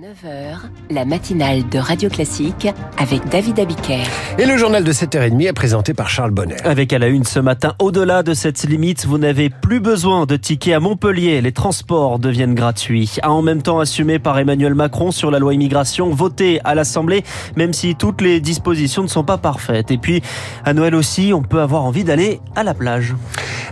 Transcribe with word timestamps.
9h, 0.00 0.70
la 0.88 1.04
matinale 1.04 1.68
de 1.68 1.78
Radio 1.78 2.08
Classique 2.08 2.66
avec 2.96 3.28
David 3.28 3.60
Abiker. 3.60 4.00
Et 4.38 4.46
le 4.46 4.56
journal 4.56 4.82
de 4.82 4.92
7h30 4.94 5.46
est 5.46 5.52
présenté 5.52 5.92
par 5.92 6.08
Charles 6.08 6.30
Bonner. 6.30 6.56
Avec 6.64 6.94
à 6.94 6.98
la 6.98 7.08
une 7.08 7.24
ce 7.24 7.38
matin, 7.38 7.74
au-delà 7.78 8.22
de 8.22 8.32
cette 8.32 8.62
limite, 8.62 9.04
vous 9.04 9.18
n'avez 9.18 9.50
plus 9.50 9.78
besoin 9.78 10.24
de 10.24 10.36
tickets 10.36 10.72
à 10.72 10.80
Montpellier. 10.80 11.42
Les 11.42 11.52
transports 11.52 12.18
deviennent 12.18 12.54
gratuits. 12.54 13.16
En 13.22 13.42
même 13.42 13.60
temps 13.60 13.78
assumé 13.78 14.18
par 14.18 14.38
Emmanuel 14.38 14.74
Macron 14.74 15.10
sur 15.10 15.30
la 15.30 15.38
loi 15.38 15.52
immigration, 15.52 16.08
votée 16.08 16.60
à 16.64 16.74
l'Assemblée, 16.74 17.22
même 17.56 17.74
si 17.74 17.94
toutes 17.94 18.22
les 18.22 18.40
dispositions 18.40 19.02
ne 19.02 19.08
sont 19.08 19.24
pas 19.24 19.36
parfaites. 19.36 19.90
Et 19.90 19.98
puis, 19.98 20.22
à 20.64 20.72
Noël 20.72 20.94
aussi, 20.94 21.32
on 21.34 21.42
peut 21.42 21.60
avoir 21.60 21.84
envie 21.84 22.04
d'aller 22.04 22.40
à 22.56 22.62
la 22.62 22.72
plage. 22.72 23.14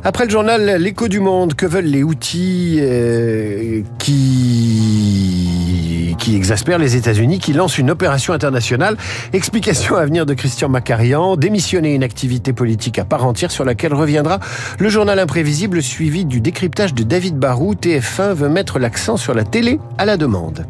Après 0.04 0.24
le 0.24 0.30
journal 0.30 0.76
L'écho 0.78 1.08
du 1.08 1.20
monde, 1.20 1.54
que 1.54 1.64
veulent 1.64 1.86
les 1.86 2.02
outils 2.02 2.78
euh, 2.80 3.82
qui 3.98 5.57
qui 6.28 6.36
exaspèrent 6.36 6.78
les 6.78 6.94
États-Unis, 6.94 7.38
qui 7.38 7.54
lancent 7.54 7.78
une 7.78 7.90
opération 7.90 8.34
internationale. 8.34 8.98
Explication 9.32 9.96
à 9.96 10.04
venir 10.04 10.26
de 10.26 10.34
Christian 10.34 10.68
Macarian, 10.68 11.36
démissionner 11.36 11.94
une 11.94 12.02
activité 12.02 12.52
politique 12.52 12.98
à 12.98 13.06
part 13.06 13.24
entière 13.24 13.50
sur 13.50 13.64
laquelle 13.64 13.94
reviendra 13.94 14.38
le 14.78 14.90
journal 14.90 15.18
imprévisible 15.18 15.82
suivi 15.82 16.26
du 16.26 16.42
décryptage 16.42 16.92
de 16.92 17.02
David 17.02 17.38
Barou. 17.38 17.74
TF1 17.74 18.34
veut 18.34 18.50
mettre 18.50 18.78
l'accent 18.78 19.16
sur 19.16 19.32
la 19.32 19.44
télé 19.44 19.80
à 19.96 20.04
la 20.04 20.18
demande. 20.18 20.66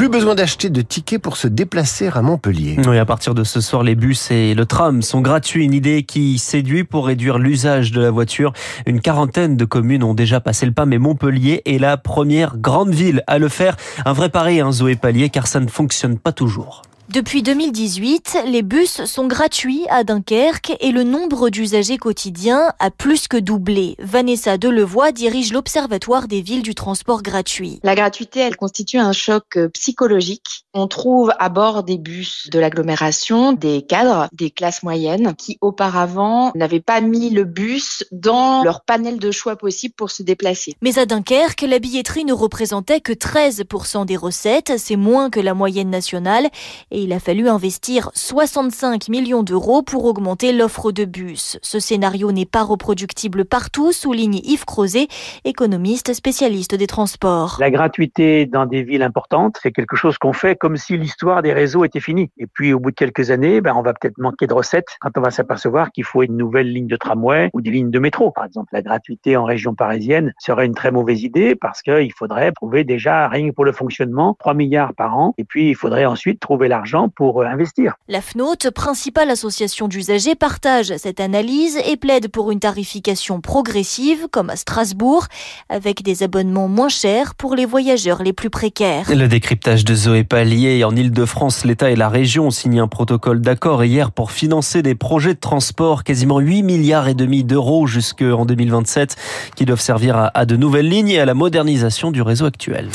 Plus 0.00 0.08
besoin 0.08 0.34
d'acheter 0.34 0.70
de 0.70 0.80
tickets 0.80 1.20
pour 1.20 1.36
se 1.36 1.46
déplacer 1.46 2.08
à 2.08 2.22
Montpellier. 2.22 2.78
Oui, 2.88 2.96
à 2.96 3.04
partir 3.04 3.34
de 3.34 3.44
ce 3.44 3.60
soir, 3.60 3.82
les 3.82 3.94
bus 3.94 4.30
et 4.30 4.54
le 4.54 4.64
tram 4.64 5.02
sont 5.02 5.20
gratuits. 5.20 5.62
Une 5.62 5.74
idée 5.74 6.04
qui 6.04 6.38
séduit 6.38 6.84
pour 6.84 7.06
réduire 7.06 7.36
l'usage 7.36 7.92
de 7.92 8.00
la 8.00 8.10
voiture. 8.10 8.54
Une 8.86 9.02
quarantaine 9.02 9.58
de 9.58 9.64
communes 9.66 10.02
ont 10.02 10.14
déjà 10.14 10.40
passé 10.40 10.64
le 10.64 10.72
pas, 10.72 10.86
mais 10.86 10.96
Montpellier 10.96 11.60
est 11.66 11.76
la 11.76 11.98
première 11.98 12.56
grande 12.56 12.94
ville 12.94 13.22
à 13.26 13.38
le 13.38 13.50
faire. 13.50 13.76
Un 14.06 14.14
vrai 14.14 14.30
pari, 14.30 14.60
hein, 14.60 14.72
Zoé 14.72 14.96
Pallier, 14.96 15.28
car 15.28 15.46
ça 15.46 15.60
ne 15.60 15.68
fonctionne 15.68 16.18
pas 16.18 16.32
toujours. 16.32 16.80
Depuis 17.12 17.42
2018, 17.42 18.44
les 18.46 18.62
bus 18.62 19.04
sont 19.04 19.26
gratuits 19.26 19.84
à 19.90 20.04
Dunkerque 20.04 20.76
et 20.78 20.92
le 20.92 21.02
nombre 21.02 21.50
d'usagers 21.50 21.98
quotidiens 21.98 22.72
a 22.78 22.92
plus 22.92 23.26
que 23.26 23.36
doublé. 23.36 23.96
Vanessa 23.98 24.58
Delevoye 24.58 25.10
dirige 25.10 25.52
l'Observatoire 25.52 26.28
des 26.28 26.40
villes 26.40 26.62
du 26.62 26.76
transport 26.76 27.24
gratuit. 27.24 27.80
La 27.82 27.96
gratuité, 27.96 28.38
elle 28.38 28.54
constitue 28.54 28.98
un 28.98 29.10
choc 29.10 29.56
euh, 29.56 29.68
psychologique. 29.70 30.64
On 30.72 30.86
trouve 30.86 31.32
à 31.40 31.48
bord 31.48 31.82
des 31.82 31.98
bus 31.98 32.48
de 32.48 32.60
l'agglomération 32.60 33.54
des 33.54 33.82
cadres, 33.82 34.28
des 34.32 34.52
classes 34.52 34.84
moyennes 34.84 35.34
qui 35.34 35.58
auparavant 35.60 36.52
n'avaient 36.54 36.78
pas 36.78 37.00
mis 37.00 37.30
le 37.30 37.42
bus 37.42 38.04
dans 38.12 38.62
leur 38.62 38.82
panel 38.84 39.18
de 39.18 39.32
choix 39.32 39.56
possible 39.56 39.94
pour 39.96 40.12
se 40.12 40.22
déplacer. 40.22 40.76
Mais 40.80 40.96
à 40.96 41.06
Dunkerque, 41.06 41.62
la 41.62 41.80
billetterie 41.80 42.24
ne 42.24 42.32
représentait 42.32 43.00
que 43.00 43.12
13% 43.12 44.06
des 44.06 44.16
recettes, 44.16 44.74
c'est 44.78 44.94
moins 44.94 45.28
que 45.28 45.40
la 45.40 45.54
moyenne 45.54 45.90
nationale 45.90 46.48
et 46.92 46.99
il 47.02 47.12
a 47.12 47.20
fallu 47.20 47.48
investir 47.48 48.10
65 48.14 49.08
millions 49.08 49.42
d'euros 49.42 49.82
pour 49.82 50.04
augmenter 50.04 50.52
l'offre 50.52 50.92
de 50.92 51.04
bus. 51.04 51.58
Ce 51.62 51.80
scénario 51.80 52.32
n'est 52.32 52.46
pas 52.46 52.62
reproductible 52.62 53.44
partout, 53.44 53.92
souligne 53.92 54.40
Yves 54.44 54.64
Crozet, 54.64 55.08
économiste 55.44 56.12
spécialiste 56.12 56.74
des 56.74 56.86
transports. 56.86 57.56
La 57.60 57.70
gratuité 57.70 58.46
dans 58.46 58.66
des 58.66 58.82
villes 58.82 59.02
importantes, 59.02 59.58
c'est 59.62 59.72
quelque 59.72 59.96
chose 59.96 60.18
qu'on 60.18 60.32
fait 60.32 60.56
comme 60.56 60.76
si 60.76 60.96
l'histoire 60.96 61.42
des 61.42 61.52
réseaux 61.52 61.84
était 61.84 62.00
finie. 62.00 62.30
Et 62.38 62.46
puis 62.46 62.72
au 62.72 62.80
bout 62.80 62.90
de 62.90 62.96
quelques 62.96 63.30
années, 63.30 63.60
ben, 63.60 63.74
on 63.76 63.82
va 63.82 63.94
peut-être 63.94 64.18
manquer 64.18 64.46
de 64.46 64.54
recettes 64.54 64.96
quand 65.00 65.10
on 65.16 65.20
va 65.20 65.30
s'apercevoir 65.30 65.92
qu'il 65.92 66.04
faut 66.04 66.22
une 66.22 66.36
nouvelle 66.36 66.72
ligne 66.72 66.86
de 66.86 66.96
tramway 66.96 67.50
ou 67.52 67.60
des 67.60 67.70
lignes 67.70 67.90
de 67.90 67.98
métro. 67.98 68.30
Par 68.30 68.44
exemple, 68.44 68.68
la 68.72 68.82
gratuité 68.82 69.36
en 69.36 69.44
région 69.44 69.74
parisienne 69.74 70.32
serait 70.38 70.66
une 70.66 70.74
très 70.74 70.90
mauvaise 70.90 71.22
idée 71.22 71.54
parce 71.54 71.82
qu'il 71.82 72.12
faudrait 72.12 72.52
trouver 72.52 72.84
déjà, 72.84 73.28
rien 73.28 73.48
que 73.50 73.54
pour 73.54 73.64
le 73.64 73.72
fonctionnement, 73.72 74.36
3 74.38 74.54
milliards 74.54 74.94
par 74.94 75.16
an. 75.16 75.34
Et 75.38 75.44
puis 75.44 75.70
il 75.70 75.74
faudrait 75.74 76.06
ensuite 76.06 76.40
trouver 76.40 76.68
l'argent 76.68 76.89
pour 77.08 77.42
euh, 77.42 77.46
investir. 77.46 77.94
La 78.08 78.20
FNOT, 78.20 78.70
principale 78.74 79.30
association 79.30 79.88
d'usagers, 79.88 80.34
partage 80.34 80.96
cette 80.96 81.20
analyse 81.20 81.78
et 81.86 81.96
plaide 81.96 82.28
pour 82.28 82.50
une 82.50 82.60
tarification 82.60 83.40
progressive, 83.40 84.28
comme 84.30 84.50
à 84.50 84.56
Strasbourg, 84.56 85.26
avec 85.68 86.02
des 86.02 86.22
abonnements 86.22 86.68
moins 86.68 86.88
chers 86.88 87.34
pour 87.34 87.54
les 87.54 87.66
voyageurs 87.66 88.22
les 88.22 88.32
plus 88.32 88.50
précaires. 88.50 89.06
Le 89.08 89.28
décryptage 89.28 89.84
de 89.84 89.94
Zoé 89.94 90.24
Pallier 90.24 90.84
en 90.84 90.94
Ile-de-France, 90.94 91.64
l'État 91.64 91.90
et 91.90 91.96
la 91.96 92.08
région 92.08 92.46
ont 92.46 92.50
signé 92.50 92.80
un 92.80 92.88
protocole 92.88 93.40
d'accord 93.40 93.84
hier 93.84 94.10
pour 94.10 94.32
financer 94.32 94.82
des 94.82 94.94
projets 94.94 95.34
de 95.34 95.40
transport, 95.40 96.04
quasiment 96.04 96.38
8 96.38 96.62
milliards 96.62 97.08
et 97.08 97.14
demi 97.14 97.44
d'euros 97.44 97.86
jusqu'en 97.86 98.44
2027, 98.44 99.16
qui 99.54 99.64
doivent 99.64 99.80
servir 99.80 100.30
à 100.32 100.46
de 100.46 100.56
nouvelles 100.56 100.88
lignes 100.88 101.10
et 101.10 101.20
à 101.20 101.24
la 101.24 101.34
modernisation 101.34 102.10
du 102.10 102.22
réseau 102.22 102.46
actuel. 102.46 102.88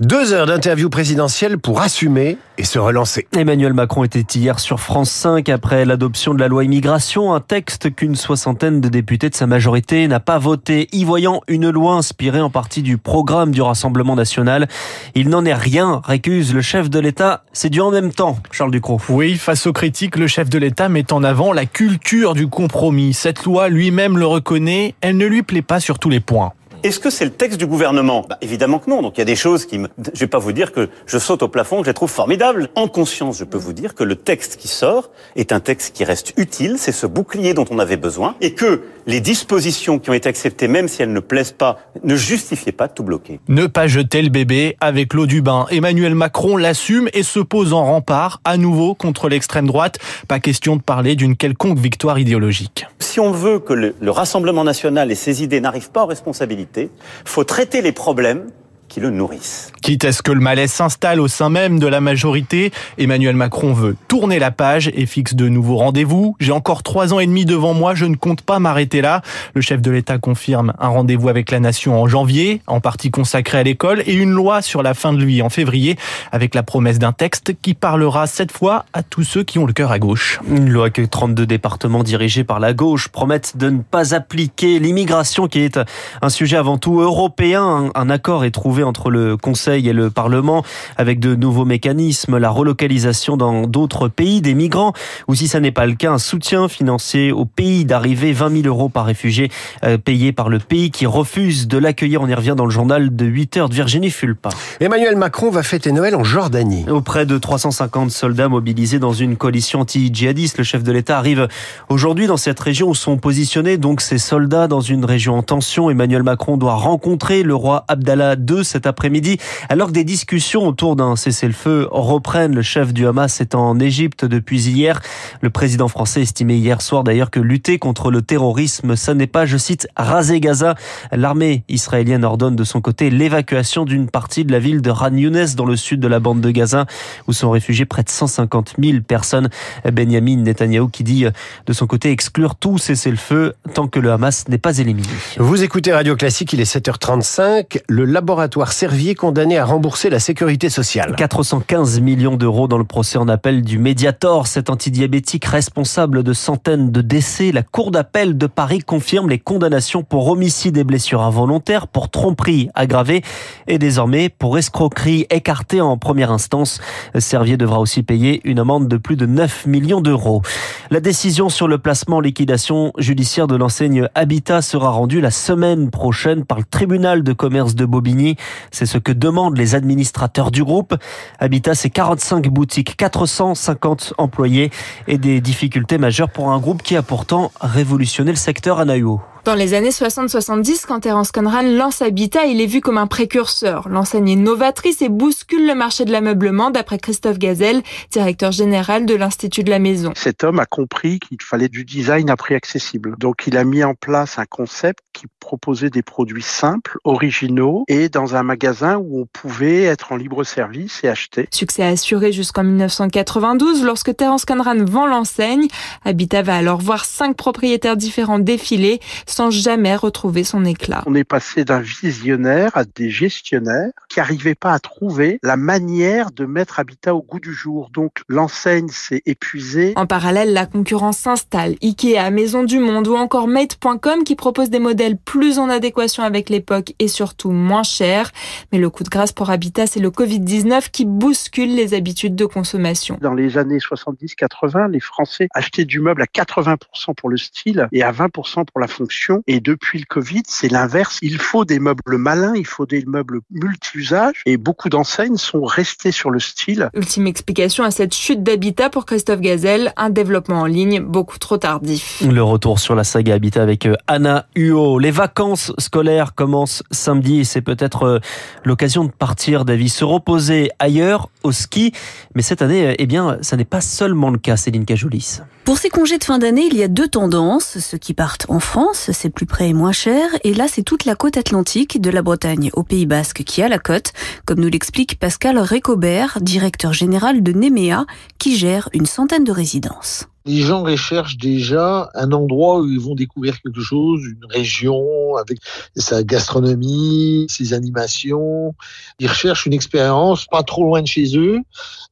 Deux 0.00 0.32
heures 0.32 0.46
d'interview 0.46 0.90
présidentielle 0.90 1.58
pour 1.58 1.80
assumer 1.80 2.38
et 2.56 2.64
se 2.64 2.78
relancer. 2.78 3.27
Emmanuel 3.36 3.74
Macron 3.74 4.04
était 4.04 4.38
hier 4.38 4.58
sur 4.58 4.80
France 4.80 5.10
5 5.10 5.50
après 5.50 5.84
l'adoption 5.84 6.32
de 6.32 6.40
la 6.40 6.48
loi 6.48 6.64
immigration, 6.64 7.34
un 7.34 7.40
texte 7.40 7.94
qu'une 7.94 8.16
soixantaine 8.16 8.80
de 8.80 8.88
députés 8.88 9.28
de 9.28 9.34
sa 9.34 9.46
majorité 9.46 10.08
n'a 10.08 10.18
pas 10.18 10.38
voté, 10.38 10.88
y 10.92 11.04
voyant 11.04 11.42
une 11.46 11.68
loi 11.68 11.92
inspirée 11.92 12.40
en 12.40 12.48
partie 12.48 12.82
du 12.82 12.96
programme 12.96 13.50
du 13.50 13.60
Rassemblement 13.60 14.16
national. 14.16 14.66
Il 15.14 15.28
n'en 15.28 15.44
est 15.44 15.54
rien, 15.54 16.00
récuse 16.04 16.54
le 16.54 16.62
chef 16.62 16.88
de 16.88 16.98
l'État. 16.98 17.44
C'est 17.52 17.68
du 17.68 17.82
en 17.82 17.90
même 17.90 18.12
temps, 18.12 18.38
Charles 18.50 18.70
Ducrot. 18.70 19.00
Oui, 19.10 19.36
face 19.36 19.66
aux 19.66 19.74
critiques, 19.74 20.16
le 20.16 20.26
chef 20.26 20.48
de 20.48 20.58
l'État 20.58 20.88
met 20.88 21.12
en 21.12 21.22
avant 21.22 21.52
la 21.52 21.66
culture 21.66 22.34
du 22.34 22.48
compromis. 22.48 23.12
Cette 23.12 23.44
loi 23.44 23.68
lui-même 23.68 24.16
le 24.16 24.26
reconnaît, 24.26 24.94
elle 25.02 25.18
ne 25.18 25.26
lui 25.26 25.42
plaît 25.42 25.62
pas 25.62 25.80
sur 25.80 25.98
tous 25.98 26.08
les 26.08 26.20
points. 26.20 26.52
Est-ce 26.82 27.00
que 27.00 27.10
c'est 27.10 27.24
le 27.24 27.32
texte 27.32 27.58
du 27.58 27.66
gouvernement? 27.66 28.24
Bah, 28.28 28.38
Évidemment 28.40 28.78
que 28.78 28.88
non. 28.88 29.02
Donc 29.02 29.16
il 29.16 29.20
y 29.20 29.22
a 29.22 29.26
des 29.26 29.36
choses 29.36 29.66
qui 29.66 29.78
me... 29.78 29.88
Je 30.14 30.20
vais 30.20 30.26
pas 30.26 30.38
vous 30.38 30.52
dire 30.52 30.72
que 30.72 30.88
je 31.06 31.18
saute 31.18 31.42
au 31.42 31.48
plafond, 31.48 31.78
que 31.78 31.84
je 31.84 31.90
les 31.90 31.94
trouve 31.94 32.10
formidables. 32.10 32.68
En 32.74 32.88
conscience, 32.88 33.38
je 33.38 33.44
peux 33.44 33.58
vous 33.58 33.72
dire 33.72 33.94
que 33.94 34.04
le 34.04 34.16
texte 34.16 34.56
qui 34.56 34.68
sort 34.68 35.10
est 35.36 35.52
un 35.52 35.60
texte 35.60 35.94
qui 35.94 36.04
reste 36.04 36.34
utile. 36.36 36.76
C'est 36.78 36.92
ce 36.92 37.06
bouclier 37.06 37.54
dont 37.54 37.66
on 37.70 37.78
avait 37.78 37.96
besoin. 37.96 38.36
Et 38.40 38.54
que 38.54 38.82
les 39.08 39.20
dispositions 39.20 39.98
qui 39.98 40.10
ont 40.10 40.12
été 40.12 40.28
acceptées, 40.28 40.68
même 40.68 40.86
si 40.86 41.00
elles 41.02 41.14
ne 41.14 41.20
plaisent 41.20 41.52
pas, 41.52 41.78
ne 42.04 42.14
justifiaient 42.14 42.72
pas 42.72 42.88
de 42.88 42.92
tout 42.92 43.02
bloquer. 43.02 43.40
Ne 43.48 43.66
pas 43.66 43.86
jeter 43.86 44.20
le 44.20 44.28
bébé 44.28 44.76
avec 44.82 45.14
l'eau 45.14 45.24
du 45.24 45.40
bain. 45.40 45.66
Emmanuel 45.70 46.14
Macron 46.14 46.58
l'assume 46.58 47.08
et 47.14 47.22
se 47.22 47.40
pose 47.40 47.72
en 47.72 47.84
rempart 47.84 48.42
à 48.44 48.58
nouveau 48.58 48.94
contre 48.94 49.30
l'extrême 49.30 49.66
droite. 49.66 49.98
Pas 50.28 50.40
question 50.40 50.76
de 50.76 50.82
parler 50.82 51.16
d'une 51.16 51.36
quelconque 51.36 51.78
victoire 51.78 52.18
idéologique. 52.18 52.86
Si 52.98 53.18
on 53.18 53.32
veut 53.32 53.60
que 53.60 53.72
le, 53.72 53.94
le 53.98 54.10
Rassemblement 54.10 54.62
national 54.62 55.10
et 55.10 55.14
ses 55.14 55.42
idées 55.42 55.62
n'arrivent 55.62 55.90
pas 55.90 56.04
aux 56.04 56.08
responsabilités, 56.08 56.90
faut 57.24 57.44
traiter 57.44 57.80
les 57.80 57.92
problèmes 57.92 58.44
qui 58.88 59.00
le 59.00 59.10
nourrissent. 59.10 59.72
Quitte 59.82 60.04
à 60.04 60.12
ce 60.12 60.22
que 60.22 60.32
le 60.32 60.40
malaise 60.40 60.72
s'installe 60.72 61.20
au 61.20 61.28
sein 61.28 61.50
même 61.50 61.78
de 61.78 61.86
la 61.86 62.00
majorité, 62.00 62.72
Emmanuel 62.98 63.36
Macron 63.36 63.72
veut 63.72 63.96
tourner 64.08 64.38
la 64.38 64.50
page 64.50 64.90
et 64.94 65.06
fixe 65.06 65.34
de 65.34 65.48
nouveaux 65.48 65.76
rendez-vous. 65.76 66.36
J'ai 66.40 66.52
encore 66.52 66.82
trois 66.82 67.14
ans 67.14 67.20
et 67.20 67.26
demi 67.26 67.44
devant 67.44 67.74
moi, 67.74 67.94
je 67.94 68.04
ne 68.04 68.16
compte 68.16 68.42
pas 68.42 68.58
m'arrêter 68.58 69.00
là. 69.00 69.22
Le 69.54 69.60
chef 69.60 69.80
de 69.80 69.90
l'État 69.90 70.18
confirme 70.18 70.72
un 70.78 70.88
rendez-vous 70.88 71.28
avec 71.28 71.50
la 71.50 71.60
nation 71.60 72.00
en 72.00 72.08
janvier, 72.08 72.62
en 72.66 72.80
partie 72.80 73.10
consacré 73.10 73.58
à 73.58 73.62
l'école, 73.62 74.02
et 74.06 74.14
une 74.14 74.30
loi 74.30 74.62
sur 74.62 74.82
la 74.82 74.94
fin 74.94 75.12
de 75.12 75.18
lui 75.22 75.42
en 75.42 75.50
février, 75.50 75.96
avec 76.32 76.54
la 76.54 76.62
promesse 76.62 76.98
d'un 76.98 77.12
texte 77.12 77.52
qui 77.60 77.74
parlera 77.74 78.26
cette 78.26 78.52
fois 78.52 78.84
à 78.92 79.02
tous 79.02 79.24
ceux 79.24 79.44
qui 79.44 79.58
ont 79.58 79.66
le 79.66 79.72
cœur 79.72 79.92
à 79.92 79.98
gauche. 79.98 80.40
Une 80.48 80.68
loi 80.70 80.90
que 80.90 81.02
32 81.02 81.46
départements 81.46 82.02
dirigés 82.02 82.44
par 82.44 82.60
la 82.60 82.72
gauche 82.72 83.08
promettent 83.08 83.56
de 83.56 83.70
ne 83.70 83.82
pas 83.82 84.14
appliquer 84.14 84.78
l'immigration 84.78 85.48
qui 85.48 85.60
est 85.60 85.78
un 86.22 86.28
sujet 86.28 86.56
avant 86.56 86.78
tout 86.78 87.00
européen. 87.00 87.90
Un 87.94 88.10
accord 88.10 88.44
est 88.44 88.50
trouvé 88.50 88.77
entre 88.82 89.10
le 89.10 89.36
Conseil 89.36 89.88
et 89.88 89.92
le 89.92 90.10
Parlement 90.10 90.64
avec 90.96 91.20
de 91.20 91.34
nouveaux 91.34 91.64
mécanismes, 91.64 92.38
la 92.38 92.50
relocalisation 92.50 93.36
dans 93.36 93.66
d'autres 93.66 94.08
pays 94.08 94.40
des 94.40 94.54
migrants, 94.54 94.92
ou 95.28 95.34
si 95.34 95.48
ça 95.48 95.60
n'est 95.60 95.72
pas 95.72 95.86
le 95.86 95.94
cas, 95.94 96.12
un 96.12 96.18
soutien 96.18 96.68
financier 96.68 97.32
au 97.32 97.44
pays 97.44 97.84
d'arrivée, 97.84 98.32
20 98.32 98.62
000 98.62 98.66
euros 98.66 98.88
par 98.88 99.06
réfugié 99.06 99.50
euh, 99.84 99.98
payé 99.98 100.32
par 100.32 100.48
le 100.48 100.58
pays 100.58 100.90
qui 100.90 101.06
refuse 101.06 101.68
de 101.68 101.78
l'accueillir. 101.78 102.22
On 102.22 102.28
y 102.28 102.34
revient 102.34 102.54
dans 102.56 102.64
le 102.64 102.70
journal 102.70 103.14
de 103.14 103.26
8 103.26 103.56
heures 103.56 103.68
de 103.68 103.74
Virginie 103.74 104.10
Fulpa. 104.10 104.50
Emmanuel 104.80 105.16
Macron 105.16 105.50
va 105.50 105.62
fêter 105.62 105.92
Noël 105.92 106.14
en 106.14 106.24
Jordanie. 106.24 106.84
Auprès 106.88 107.26
de 107.26 107.38
350 107.38 108.10
soldats 108.10 108.48
mobilisés 108.48 108.98
dans 108.98 109.12
une 109.12 109.36
coalition 109.36 109.80
anti-djihadiste, 109.80 110.58
le 110.58 110.64
chef 110.64 110.82
de 110.82 110.92
l'État 110.92 111.18
arrive 111.18 111.48
aujourd'hui 111.88 112.26
dans 112.26 112.36
cette 112.36 112.60
région 112.60 112.88
où 112.88 112.94
sont 112.94 113.16
positionnés 113.16 113.76
donc 113.76 114.00
ces 114.00 114.18
soldats 114.18 114.68
dans 114.68 114.80
une 114.80 115.04
région 115.04 115.34
en 115.36 115.42
tension. 115.42 115.90
Emmanuel 115.90 116.22
Macron 116.22 116.56
doit 116.56 116.74
rencontrer 116.74 117.42
le 117.42 117.54
roi 117.54 117.84
Abdallah 117.88 118.34
II 118.34 118.64
cet 118.68 118.86
après-midi, 118.86 119.38
alors 119.68 119.88
que 119.88 119.92
des 119.92 120.04
discussions 120.04 120.66
autour 120.66 120.94
d'un 120.96 121.16
cessez-le-feu 121.16 121.88
reprennent. 121.90 122.54
Le 122.54 122.62
chef 122.62 122.92
du 122.92 123.06
Hamas 123.06 123.40
est 123.40 123.54
en 123.54 123.78
Égypte 123.80 124.24
depuis 124.24 124.68
hier. 124.68 125.00
Le 125.40 125.50
président 125.50 125.88
français 125.88 126.22
estimait 126.22 126.58
hier 126.58 126.82
soir 126.82 127.04
d'ailleurs 127.04 127.30
que 127.30 127.40
lutter 127.40 127.78
contre 127.78 128.10
le 128.10 128.22
terrorisme, 128.22 128.96
ça 128.96 129.14
n'est 129.14 129.26
pas, 129.26 129.46
je 129.46 129.56
cite, 129.56 129.88
raser 129.96 130.40
Gaza. 130.40 130.74
L'armée 131.12 131.64
israélienne 131.68 132.24
ordonne 132.24 132.56
de 132.56 132.64
son 132.64 132.80
côté 132.80 133.10
l'évacuation 133.10 133.84
d'une 133.84 134.08
partie 134.08 134.44
de 134.44 134.52
la 134.52 134.58
ville 134.58 134.82
de 134.82 134.90
Ran 134.90 135.14
Younes 135.14 135.46
dans 135.56 135.64
le 135.64 135.76
sud 135.76 136.00
de 136.00 136.08
la 136.08 136.20
bande 136.20 136.40
de 136.40 136.50
Gaza, 136.50 136.86
où 137.26 137.32
sont 137.32 137.50
réfugiés 137.50 137.86
près 137.86 138.02
de 138.02 138.10
150 138.10 138.74
000 138.82 139.00
personnes. 139.00 139.48
Benjamin 139.90 140.36
Netanyahu 140.36 140.90
qui 140.90 141.04
dit 141.04 141.24
de 141.66 141.72
son 141.72 141.86
côté 141.86 142.10
exclure 142.10 142.54
tout 142.54 142.78
cessez-le-feu 142.78 143.54
tant 143.74 143.88
que 143.88 144.00
le 144.00 144.12
Hamas 144.12 144.48
n'est 144.48 144.58
pas 144.58 144.78
éliminé. 144.78 145.08
Vous 145.38 145.62
écoutez 145.62 145.92
Radio 145.92 146.16
Classique, 146.16 146.52
il 146.52 146.60
est 146.60 146.76
7h35. 146.76 147.80
Le 147.88 148.04
laboratoire 148.04 148.57
Servier 148.66 149.14
condamné 149.14 149.56
à 149.56 149.64
rembourser 149.64 150.10
la 150.10 150.18
sécurité 150.18 150.68
sociale. 150.68 151.14
415 151.16 152.00
millions 152.00 152.36
d'euros 152.36 152.66
dans 152.66 152.76
le 152.76 152.84
procès 152.84 153.16
en 153.16 153.28
appel 153.28 153.62
du 153.62 153.78
Mediator, 153.78 154.46
cet 154.46 154.68
antidiabétique 154.68 155.44
responsable 155.44 156.22
de 156.22 156.32
centaines 156.32 156.90
de 156.90 157.00
décès. 157.00 157.52
La 157.52 157.62
Cour 157.62 157.90
d'appel 157.90 158.36
de 158.36 158.46
Paris 158.46 158.80
confirme 158.80 159.28
les 159.28 159.38
condamnations 159.38 160.02
pour 160.02 160.28
homicide 160.28 160.76
et 160.76 160.84
blessures 160.84 161.22
involontaires, 161.22 161.86
pour 161.86 162.10
tromperie 162.10 162.68
aggravée 162.74 163.22
et 163.68 163.78
désormais 163.78 164.28
pour 164.28 164.58
escroquerie 164.58 165.26
écartée 165.30 165.80
en 165.80 165.96
première 165.96 166.32
instance. 166.32 166.80
Servier 167.18 167.56
devra 167.56 167.78
aussi 167.78 168.02
payer 168.02 168.40
une 168.44 168.58
amende 168.58 168.88
de 168.88 168.96
plus 168.96 169.16
de 169.16 169.26
9 169.26 169.66
millions 169.66 170.00
d'euros. 170.00 170.42
La 170.90 171.00
décision 171.00 171.48
sur 171.48 171.68
le 171.68 171.78
placement 171.78 172.16
en 172.16 172.20
liquidation 172.20 172.92
judiciaire 172.98 173.46
de 173.46 173.56
l'enseigne 173.56 174.08
Habitat 174.14 174.62
sera 174.62 174.90
rendue 174.90 175.20
la 175.20 175.30
semaine 175.30 175.90
prochaine 175.90 176.44
par 176.44 176.58
le 176.58 176.64
tribunal 176.64 177.22
de 177.22 177.32
commerce 177.32 177.74
de 177.74 177.84
Bobigny. 177.84 178.36
C'est 178.70 178.86
ce 178.86 178.98
que 178.98 179.12
demandent 179.12 179.56
les 179.56 179.74
administrateurs 179.74 180.50
du 180.50 180.64
groupe. 180.64 180.94
Habitat, 181.38 181.74
c'est 181.74 181.90
45 181.90 182.48
boutiques, 182.48 182.96
450 182.96 184.14
employés 184.18 184.70
et 185.06 185.18
des 185.18 185.40
difficultés 185.40 185.98
majeures 185.98 186.30
pour 186.30 186.50
un 186.50 186.58
groupe 186.58 186.82
qui 186.82 186.96
a 186.96 187.02
pourtant 187.02 187.50
révolutionné 187.60 188.30
le 188.30 188.36
secteur 188.36 188.78
à 188.78 188.84
Naïo. 188.84 189.20
Dans 189.44 189.54
les 189.54 189.74
années 189.74 189.90
60-70, 189.90 190.84
quand 190.86 191.00
Terence 191.00 191.32
Conran 191.32 191.62
lance 191.62 192.02
Habitat, 192.02 192.44
il 192.46 192.60
est 192.60 192.66
vu 192.66 192.80
comme 192.80 192.98
un 192.98 193.06
précurseur. 193.06 193.88
L'enseigne 193.88 194.28
est 194.30 194.36
novatrice 194.36 195.00
et 195.00 195.08
bouscule 195.08 195.66
le 195.66 195.74
marché 195.74 196.04
de 196.04 196.12
l'ameublement, 196.12 196.70
d'après 196.70 196.98
Christophe 196.98 197.38
Gazelle, 197.38 197.82
directeur 198.10 198.52
général 198.52 199.06
de 199.06 199.14
l'Institut 199.14 199.64
de 199.64 199.70
la 199.70 199.78
Maison. 199.78 200.12
Cet 200.16 200.44
homme 200.44 200.58
a 200.58 200.66
compris 200.66 201.18
qu'il 201.18 201.40
fallait 201.40 201.68
du 201.68 201.84
design 201.84 202.28
à 202.30 202.36
prix 202.36 202.54
accessible. 202.54 203.16
Donc 203.18 203.46
il 203.46 203.56
a 203.56 203.64
mis 203.64 203.84
en 203.84 203.94
place 203.94 204.38
un 204.38 204.44
concept 204.44 205.00
qui 205.12 205.26
proposait 205.40 205.90
des 205.90 206.02
produits 206.02 206.42
simples, 206.42 206.98
originaux 207.04 207.84
et 207.88 208.08
dans 208.08 208.36
un 208.36 208.42
magasin 208.42 208.98
où 208.98 209.22
on 209.22 209.26
pouvait 209.26 209.84
être 209.84 210.12
en 210.12 210.16
libre 210.16 210.44
service 210.44 211.02
et 211.02 211.08
acheter. 211.08 211.48
Succès 211.50 211.84
assuré 211.84 212.32
jusqu'en 212.32 212.64
1992 212.64 213.84
lorsque 213.84 214.14
Terence 214.14 214.44
Conran 214.44 214.84
vend 214.84 215.06
l'enseigne. 215.06 215.66
Habitat 216.04 216.42
va 216.42 216.56
alors 216.56 216.80
voir 216.80 217.04
cinq 217.04 217.36
propriétaires 217.36 217.96
différents 217.96 218.38
défiler 218.38 219.00
sans 219.30 219.50
jamais 219.50 219.94
retrouver 219.94 220.44
son 220.44 220.64
éclat. 220.64 221.02
On 221.06 221.14
est 221.14 221.24
passé 221.24 221.64
d'un 221.64 221.80
visionnaire 221.80 222.76
à 222.76 222.84
des 222.84 223.10
gestionnaires 223.10 223.92
qui 224.08 224.18
n'arrivaient 224.18 224.54
pas 224.54 224.72
à 224.72 224.78
trouver 224.78 225.38
la 225.42 225.56
manière 225.56 226.30
de 226.30 226.44
mettre 226.44 226.80
Habitat 226.80 227.14
au 227.14 227.22
goût 227.22 227.40
du 227.40 227.52
jour. 227.52 227.90
Donc 227.92 228.22
l'enseigne 228.28 228.88
s'est 228.88 229.22
épuisée. 229.26 229.92
En 229.96 230.06
parallèle, 230.06 230.52
la 230.52 230.66
concurrence 230.66 231.18
s'installe. 231.18 231.76
Ikea, 231.82 232.30
Maison 232.30 232.64
du 232.64 232.78
Monde 232.78 233.08
ou 233.08 233.16
encore 233.16 233.48
Made.com 233.48 234.24
qui 234.24 234.36
propose 234.36 234.70
des 234.70 234.78
modèles 234.78 235.16
plus 235.16 235.58
en 235.58 235.68
adéquation 235.68 236.22
avec 236.22 236.48
l'époque 236.48 236.94
et 236.98 237.08
surtout 237.08 237.50
moins 237.50 237.82
chers. 237.82 238.32
Mais 238.72 238.78
le 238.78 238.90
coup 238.90 239.04
de 239.04 239.08
grâce 239.08 239.32
pour 239.32 239.50
Habitat, 239.50 239.86
c'est 239.86 240.00
le 240.00 240.10
Covid-19 240.10 240.90
qui 240.90 241.04
bouscule 241.04 241.74
les 241.74 241.94
habitudes 241.94 242.34
de 242.34 242.46
consommation. 242.46 243.18
Dans 243.20 243.34
les 243.34 243.58
années 243.58 243.78
70-80, 243.78 244.90
les 244.90 245.00
Français 245.00 245.48
achetaient 245.54 245.84
du 245.84 246.00
meuble 246.00 246.22
à 246.22 246.26
80% 246.26 247.14
pour 247.16 247.28
le 247.28 247.36
style 247.36 247.88
et 247.92 248.02
à 248.02 248.12
20% 248.12 248.64
pour 248.64 248.80
la 248.80 248.86
fonction 248.86 249.17
et 249.46 249.60
depuis 249.60 249.98
le 249.98 250.04
Covid, 250.04 250.42
c'est 250.46 250.68
l'inverse. 250.68 251.18
Il 251.22 251.38
faut 251.38 251.64
des 251.64 251.78
meubles 251.78 252.16
malins, 252.16 252.54
il 252.54 252.66
faut 252.66 252.86
des 252.86 253.04
meubles 253.06 253.40
multi-usages. 253.50 254.42
Et 254.46 254.56
beaucoup 254.56 254.88
d'enseignes 254.88 255.36
sont 255.36 255.64
restées 255.64 256.12
sur 256.12 256.30
le 256.30 256.38
style. 256.38 256.90
Ultime 256.94 257.26
explication 257.26 257.84
à 257.84 257.90
cette 257.90 258.14
chute 258.14 258.42
d'habitat 258.42 258.90
pour 258.90 259.06
Christophe 259.06 259.40
Gazelle, 259.40 259.92
un 259.96 260.10
développement 260.10 260.60
en 260.60 260.66
ligne 260.66 261.00
beaucoup 261.00 261.38
trop 261.38 261.58
tardif. 261.58 262.22
Le 262.26 262.42
retour 262.42 262.78
sur 262.78 262.94
la 262.94 263.04
saga 263.04 263.34
Habitat 263.34 263.62
avec 263.62 263.86
euh, 263.86 263.94
Anna 264.06 264.46
Huot. 264.56 264.98
Les 264.98 265.10
vacances 265.10 265.72
scolaires 265.78 266.34
commencent 266.34 266.82
samedi 266.90 267.40
et 267.40 267.44
c'est 267.44 267.62
peut-être 267.62 268.02
euh, 268.04 268.18
l'occasion 268.64 269.04
de 269.04 269.10
partir, 269.10 269.64
David, 269.64 269.88
se 269.88 270.04
reposer 270.04 270.70
ailleurs, 270.78 271.28
au 271.42 271.52
ski. 271.52 271.92
Mais 272.34 272.42
cette 272.42 272.62
année, 272.62 272.88
euh, 272.88 272.94
eh 272.98 273.06
bien, 273.06 273.38
ça 273.42 273.56
n'est 273.56 273.64
pas 273.64 273.80
seulement 273.80 274.30
le 274.30 274.38
cas, 274.38 274.56
Céline 274.56 274.84
Cajolis. 274.84 275.40
Pour 275.64 275.78
ces 275.78 275.90
congés 275.90 276.18
de 276.18 276.24
fin 276.24 276.38
d'année, 276.38 276.66
il 276.70 276.76
y 276.76 276.82
a 276.82 276.88
deux 276.88 277.08
tendances. 277.08 277.78
Ceux 277.78 277.98
qui 277.98 278.14
partent 278.14 278.46
en 278.48 278.60
France, 278.60 279.07
c'est 279.12 279.30
plus 279.30 279.46
près 279.46 279.68
et 279.68 279.74
moins 279.74 279.92
cher. 279.92 280.30
Et 280.44 280.54
là, 280.54 280.66
c'est 280.68 280.82
toute 280.82 281.04
la 281.04 281.14
côte 281.14 281.36
atlantique, 281.36 282.00
de 282.00 282.10
la 282.10 282.22
Bretagne 282.22 282.70
au 282.74 282.82
Pays 282.82 283.06
Basque, 283.06 283.42
qui 283.44 283.62
a 283.62 283.68
la 283.68 283.78
côte, 283.78 284.12
comme 284.46 284.60
nous 284.60 284.68
l'explique 284.68 285.18
Pascal 285.18 285.58
Récobert, 285.58 286.38
directeur 286.40 286.92
général 286.92 287.42
de 287.42 287.52
Nemea, 287.52 288.06
qui 288.38 288.56
gère 288.56 288.88
une 288.92 289.06
centaine 289.06 289.44
de 289.44 289.52
résidences 289.52 290.28
les 290.48 290.62
gens 290.62 290.82
recherchent 290.82 291.36
déjà 291.36 292.08
un 292.14 292.32
endroit 292.32 292.80
où 292.80 292.86
ils 292.86 292.98
vont 292.98 293.14
découvrir 293.14 293.60
quelque 293.60 293.82
chose, 293.82 294.22
une 294.24 294.46
région 294.48 295.36
avec 295.36 295.58
sa 295.94 296.22
gastronomie, 296.22 297.46
ses 297.50 297.74
animations. 297.74 298.74
Ils 299.20 299.28
recherchent 299.28 299.66
une 299.66 299.74
expérience 299.74 300.46
pas 300.46 300.62
trop 300.62 300.84
loin 300.84 301.02
de 301.02 301.06
chez 301.06 301.36
eux, 301.36 301.58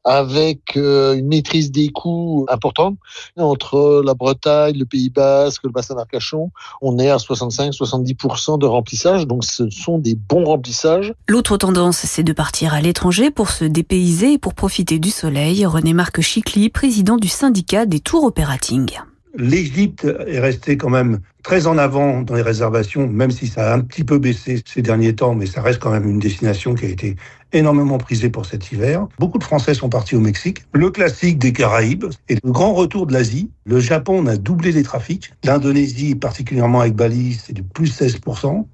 avec 0.04 0.76
euh, 0.76 1.14
une 1.14 1.28
maîtrise 1.28 1.72
des 1.72 1.88
coûts 1.88 2.44
importante. 2.50 2.98
Entre 3.38 4.02
la 4.04 4.12
Bretagne, 4.12 4.76
le 4.76 4.84
Pays 4.84 5.08
Basque, 5.08 5.62
le 5.64 5.70
bassin 5.70 5.94
d'Arcachon, 5.94 6.50
on 6.82 6.98
est 6.98 7.08
à 7.08 7.16
65-70% 7.16 8.58
de 8.58 8.66
remplissage, 8.66 9.26
donc 9.26 9.44
ce 9.44 9.70
sont 9.70 9.96
des 9.96 10.14
bons 10.14 10.44
remplissages. 10.44 11.14
L'autre 11.26 11.56
tendance, 11.56 11.96
c'est 11.96 12.22
de 12.22 12.34
partir 12.34 12.74
à 12.74 12.82
l'étranger 12.82 13.30
pour 13.30 13.48
se 13.48 13.64
dépayser 13.64 14.34
et 14.34 14.38
pour 14.38 14.52
profiter 14.52 14.98
du 14.98 15.10
soleil. 15.10 15.64
René-Marc 15.64 16.20
Chicly, 16.20 16.68
président 16.68 17.16
du 17.16 17.28
syndicat 17.28 17.86
des 17.86 18.00
tours 18.00 18.25
L'Égypte 19.38 20.06
est 20.26 20.40
restée 20.40 20.78
quand 20.78 20.88
même 20.88 21.20
très 21.42 21.66
en 21.66 21.76
avant 21.76 22.22
dans 22.22 22.34
les 22.34 22.42
réservations, 22.42 23.06
même 23.06 23.30
si 23.30 23.46
ça 23.46 23.72
a 23.72 23.76
un 23.76 23.80
petit 23.80 24.02
peu 24.02 24.18
baissé 24.18 24.62
ces 24.64 24.80
derniers 24.80 25.14
temps, 25.14 25.34
mais 25.34 25.46
ça 25.46 25.60
reste 25.60 25.78
quand 25.78 25.90
même 25.90 26.08
une 26.08 26.18
destination 26.18 26.74
qui 26.74 26.86
a 26.86 26.88
été 26.88 27.16
énormément 27.52 27.98
prisée 27.98 28.30
pour 28.30 28.46
cet 28.46 28.72
hiver. 28.72 29.06
Beaucoup 29.18 29.38
de 29.38 29.44
Français 29.44 29.74
sont 29.74 29.88
partis 29.88 30.16
au 30.16 30.20
Mexique. 30.20 30.64
Le 30.72 30.90
classique 30.90 31.38
des 31.38 31.52
Caraïbes 31.52 32.06
et 32.28 32.36
le 32.42 32.50
grand 32.50 32.72
retour 32.72 33.06
de 33.06 33.12
l'Asie. 33.12 33.50
Le 33.64 33.78
Japon, 33.78 34.20
on 34.24 34.26
a 34.26 34.36
doublé 34.36 34.72
les 34.72 34.82
trafics. 34.82 35.32
L'Indonésie, 35.44 36.14
particulièrement 36.14 36.80
avec 36.80 36.94
Bali, 36.94 37.34
c'est 37.34 37.52
du 37.52 37.62
plus 37.62 38.00
16% 38.00 38.64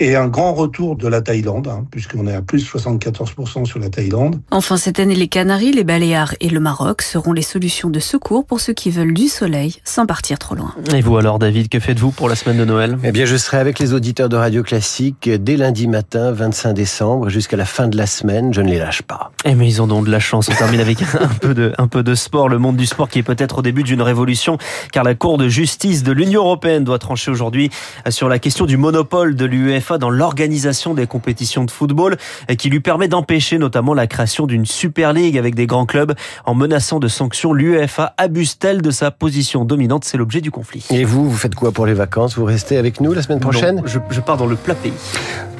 et 0.00 0.16
un 0.16 0.28
grand 0.28 0.54
retour 0.54 0.96
de 0.96 1.06
la 1.06 1.20
Thaïlande, 1.20 1.68
hein, 1.68 1.84
puisqu'on 1.90 2.26
est 2.26 2.34
à 2.34 2.40
plus 2.40 2.64
de 2.64 2.78
74% 2.78 3.66
sur 3.66 3.78
la 3.78 3.90
Thaïlande. 3.90 4.40
Enfin, 4.50 4.78
cette 4.78 4.98
année, 4.98 5.14
les 5.14 5.28
Canaries, 5.28 5.72
les 5.72 5.84
Baléares 5.84 6.34
et 6.40 6.48
le 6.48 6.58
Maroc 6.58 7.02
seront 7.02 7.34
les 7.34 7.42
solutions 7.42 7.90
de 7.90 8.00
secours 8.00 8.46
pour 8.46 8.60
ceux 8.60 8.72
qui 8.72 8.90
veulent 8.90 9.12
du 9.12 9.28
soleil 9.28 9.76
sans 9.84 10.06
partir 10.06 10.38
trop 10.38 10.54
loin. 10.54 10.74
Et 10.94 11.02
vous 11.02 11.18
alors, 11.18 11.38
David, 11.38 11.68
que 11.68 11.78
faites-vous 11.78 12.12
pour 12.12 12.30
la 12.30 12.34
semaine 12.34 12.56
de 12.56 12.64
Noël? 12.64 12.98
Eh 13.04 13.12
bien, 13.12 13.26
je 13.26 13.36
serai 13.36 13.58
avec 13.58 13.78
les 13.78 13.92
auditeurs 13.92 14.30
de 14.30 14.36
Radio 14.36 14.62
Classique 14.62 15.28
dès 15.28 15.56
lundi 15.56 15.86
matin, 15.86 16.32
25 16.32 16.72
décembre, 16.72 17.28
jusqu'à 17.28 17.58
la 17.58 17.66
fin 17.66 17.86
de 17.86 17.98
la 17.98 18.06
semaine. 18.06 18.54
Je 18.54 18.62
ne 18.62 18.70
les 18.70 18.78
lâche 18.78 19.02
pas. 19.02 19.32
Eh 19.44 19.54
mais 19.54 19.68
ils 19.68 19.82
ont 19.82 19.86
donc 19.86 20.06
de 20.06 20.10
la 20.10 20.20
chance. 20.20 20.48
On 20.48 20.54
termine 20.54 20.80
avec 20.80 21.02
un 21.20 21.28
peu 21.40 21.52
de, 21.52 21.74
un 21.76 21.88
peu 21.88 22.02
de 22.02 22.14
sport. 22.14 22.48
Le 22.48 22.58
monde 22.58 22.76
du 22.76 22.86
sport 22.86 23.10
qui 23.10 23.18
est 23.18 23.22
peut-être 23.22 23.58
au 23.58 23.62
début 23.62 23.82
d'une 23.82 24.02
révolution, 24.02 24.56
car 24.92 25.04
la 25.04 25.14
Cour 25.14 25.36
de 25.36 25.48
justice 25.48 26.02
de 26.02 26.12
l'Union 26.12 26.42
européenne 26.42 26.84
doit 26.84 26.98
trancher 26.98 27.30
aujourd'hui 27.30 27.68
sur 28.08 28.30
la 28.30 28.38
question 28.38 28.64
du 28.64 28.78
monopole 28.78 29.34
de 29.34 29.44
l'UEFA 29.44 29.89
dans 29.98 30.10
l'organisation 30.10 30.94
des 30.94 31.06
compétitions 31.06 31.64
de 31.64 31.70
football 31.70 32.16
et 32.48 32.56
qui 32.56 32.70
lui 32.70 32.80
permet 32.80 33.08
d'empêcher 33.08 33.58
notamment 33.58 33.94
la 33.94 34.06
création 34.06 34.46
d'une 34.46 34.66
Super 34.66 35.12
League 35.12 35.38
avec 35.38 35.54
des 35.54 35.66
grands 35.66 35.86
clubs 35.86 36.14
en 36.44 36.54
menaçant 36.54 36.98
de 36.98 37.08
sanctions. 37.08 37.52
L'UEFA 37.52 38.14
abuse-t-elle 38.16 38.82
de 38.82 38.90
sa 38.90 39.10
position 39.10 39.64
dominante? 39.64 40.04
C'est 40.04 40.18
l'objet 40.18 40.40
du 40.40 40.50
conflit. 40.50 40.84
Et 40.90 41.04
vous, 41.04 41.28
vous 41.28 41.36
faites 41.36 41.54
quoi 41.54 41.72
pour 41.72 41.86
les 41.86 41.94
vacances? 41.94 42.36
Vous 42.36 42.44
restez 42.44 42.76
avec 42.76 43.00
nous 43.00 43.12
la 43.12 43.22
semaine 43.22 43.40
prochaine? 43.40 43.76
non, 43.76 43.82
je, 43.86 43.98
je, 44.10 44.20
pars 44.20 44.36
dans 44.36 44.46
le 44.46 44.56
plat 44.56 44.74
pays. 44.74 44.92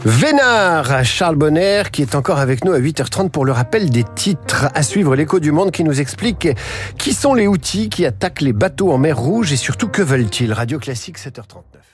Vénard, 0.04 1.04
Charles 1.04 1.36
Bonner, 1.36 1.82
qui 1.92 2.00
est 2.02 2.14
encore 2.14 2.38
avec 2.38 2.64
nous 2.64 2.72
à 2.72 2.78
8h30 2.78 3.28
pour 3.28 3.44
le 3.44 3.52
rappel 3.52 3.90
des 3.90 4.04
titres. 4.14 4.68
À 4.74 4.82
suivre 4.82 5.14
l'écho 5.14 5.40
du 5.40 5.52
monde 5.52 5.70
qui 5.72 5.84
nous 5.84 6.00
explique 6.00 6.48
qui 6.96 7.12
sont 7.12 7.34
les 7.34 7.46
outils 7.46 7.90
qui 7.90 8.06
attaquent 8.06 8.40
les 8.40 8.54
bateaux 8.54 8.92
en 8.92 8.98
mer 8.98 9.18
Rouge 9.18 9.52
et 9.52 9.56
surtout 9.56 9.88
que 9.88 10.02
veulent-ils? 10.02 10.52
Radio 10.52 10.78
Classique 10.78 11.18
7h39. 11.18 11.89